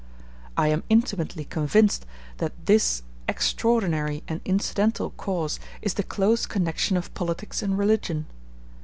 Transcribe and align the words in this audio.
I 0.57 0.69
am 0.69 0.81
intimately 0.89 1.45
convinced 1.45 2.07
that 2.37 2.53
this 2.65 3.03
extraordinary 3.29 4.23
and 4.27 4.41
incidental 4.45 5.11
cause 5.11 5.59
is 5.83 5.93
the 5.93 6.01
close 6.01 6.47
connection 6.47 6.97
of 6.97 7.13
politics 7.13 7.61
and 7.61 7.77
religion. 7.77 8.25